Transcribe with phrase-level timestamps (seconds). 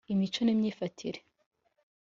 [0.13, 1.19] imico n’imyifatire